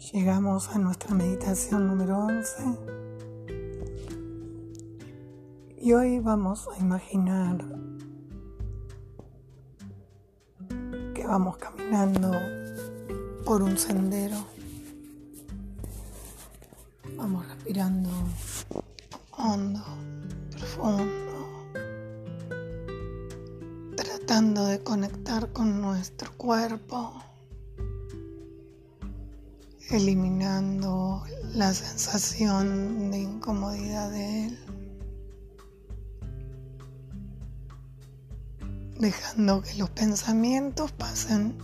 [0.00, 2.62] Estamos en nuestra meditación número 11
[5.82, 7.58] y hoy vamos a imaginar
[11.14, 12.32] que vamos caminando
[13.44, 14.36] por un sendero.
[17.16, 18.08] Vamos respirando
[19.36, 19.84] hondo,
[20.50, 21.64] profundo,
[23.96, 27.29] tratando de conectar con nuestro cuerpo
[29.90, 34.58] eliminando la sensación de incomodidad de él,
[38.98, 41.56] dejando que los pensamientos pasen.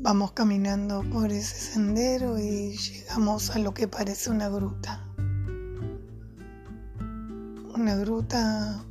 [0.00, 5.04] Vamos caminando por ese sendero y llegamos a lo que parece una gruta.
[7.74, 8.84] Una gruta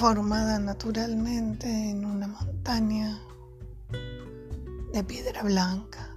[0.00, 3.20] formada naturalmente en una montaña
[4.94, 6.16] de piedra blanca.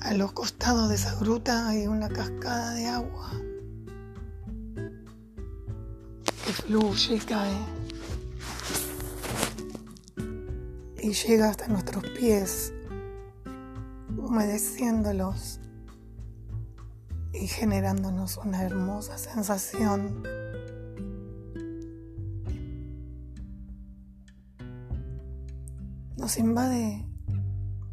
[0.00, 3.30] A los costados de esa gruta hay una cascada de agua
[6.44, 7.58] que fluye y cae
[11.00, 12.72] y llega hasta nuestros pies,
[14.16, 15.60] humedeciéndolos
[17.40, 20.22] y generándonos una hermosa sensación
[26.16, 27.06] nos invade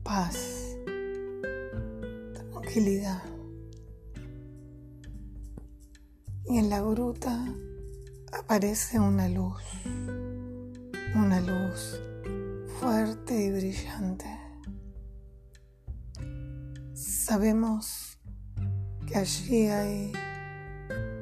[0.04, 0.78] paz,
[2.34, 3.24] tranquilidad.
[6.48, 7.46] Y en la gruta
[8.32, 9.64] aparece una luz,
[11.16, 12.00] una luz
[12.80, 14.26] fuerte y brillante.
[16.94, 18.15] Sabemos
[19.06, 20.11] que allí hay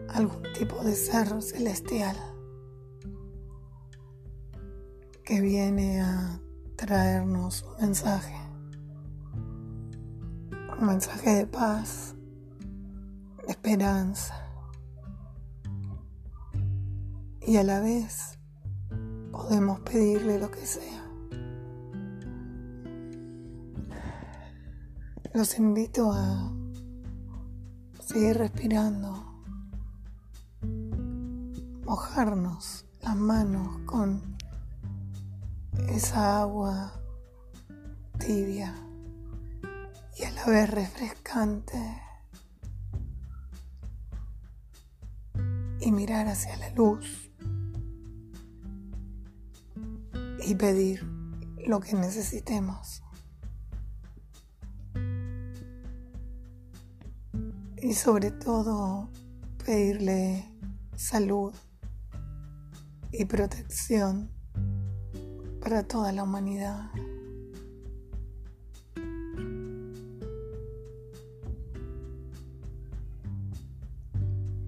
[0.09, 2.15] algún tipo de ser celestial
[5.23, 6.39] que viene a
[6.75, 8.35] traernos un mensaje,
[10.79, 12.15] un mensaje de paz,
[13.45, 14.43] de esperanza
[17.41, 18.37] y a la vez
[19.31, 21.03] podemos pedirle lo que sea.
[25.33, 26.52] Los invito a
[28.13, 29.25] seguir respirando,
[31.83, 34.21] mojarnos las manos con
[35.89, 36.93] esa agua
[38.19, 38.75] tibia
[40.15, 41.79] y a la vez refrescante
[45.79, 47.31] y mirar hacia la luz
[50.45, 51.03] y pedir
[51.65, 53.01] lo que necesitemos.
[57.83, 59.09] Y sobre todo
[59.65, 60.49] pedirle
[60.95, 61.53] salud
[63.11, 64.31] y protección
[65.61, 66.89] para toda la humanidad.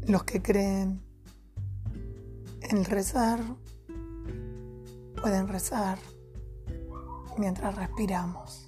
[0.06, 1.02] Los que creen
[2.70, 3.40] en rezar
[5.22, 5.98] pueden rezar
[7.38, 8.65] mientras respiramos.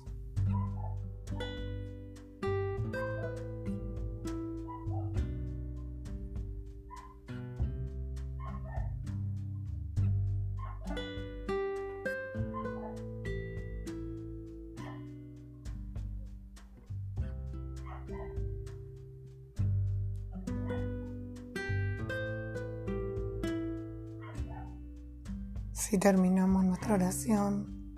[25.77, 27.93] Si terminamos nuestra oración,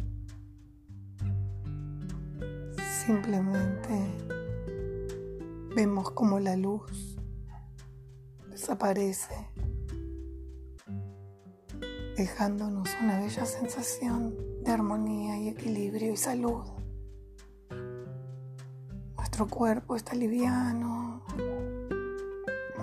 [3.06, 4.17] simplemente
[5.75, 7.18] vemos como la luz
[8.51, 9.34] desaparece,
[12.18, 16.66] dejándonos una bella sensación de armonía y equilibrio y salud.
[19.15, 21.24] Nuestro cuerpo está liviano,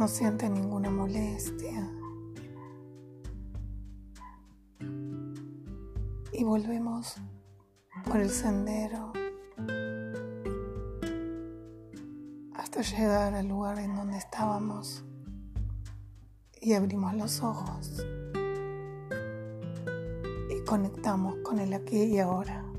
[0.00, 1.95] no siente ninguna molestia.
[6.38, 7.16] Y volvemos
[8.04, 9.10] por el sendero
[12.54, 15.02] hasta llegar al lugar en donde estábamos
[16.60, 18.04] y abrimos los ojos
[20.50, 22.75] y conectamos con el aquí y ahora.